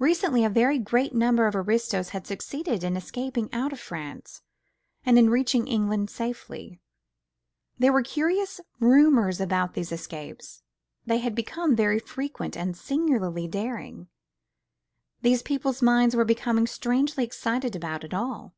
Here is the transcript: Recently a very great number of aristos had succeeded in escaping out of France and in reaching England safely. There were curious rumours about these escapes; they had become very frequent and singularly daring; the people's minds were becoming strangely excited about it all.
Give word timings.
Recently 0.00 0.44
a 0.44 0.50
very 0.50 0.76
great 0.80 1.14
number 1.14 1.46
of 1.46 1.54
aristos 1.54 2.08
had 2.08 2.26
succeeded 2.26 2.82
in 2.82 2.96
escaping 2.96 3.48
out 3.54 3.72
of 3.72 3.78
France 3.78 4.42
and 5.06 5.16
in 5.16 5.30
reaching 5.30 5.68
England 5.68 6.10
safely. 6.10 6.80
There 7.78 7.92
were 7.92 8.02
curious 8.02 8.60
rumours 8.80 9.40
about 9.40 9.74
these 9.74 9.92
escapes; 9.92 10.64
they 11.06 11.18
had 11.18 11.36
become 11.36 11.76
very 11.76 12.00
frequent 12.00 12.56
and 12.56 12.76
singularly 12.76 13.46
daring; 13.46 14.08
the 15.20 15.40
people's 15.44 15.80
minds 15.80 16.16
were 16.16 16.24
becoming 16.24 16.66
strangely 16.66 17.22
excited 17.22 17.76
about 17.76 18.02
it 18.02 18.12
all. 18.12 18.56